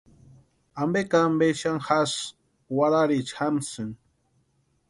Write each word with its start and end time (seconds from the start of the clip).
¿Ampe 0.81 1.01
ka 1.09 1.17
ampe 1.27 1.47
xani 1.59 1.81
jasï 1.85 2.19
warharicha 2.77 3.35
jamsïni. 3.45 3.93